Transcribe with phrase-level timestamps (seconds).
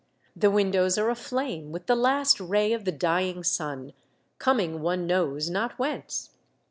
[0.35, 3.93] The windows are aflame with the last ray of the dying sun,
[4.39, 6.31] com ing one knows not whence.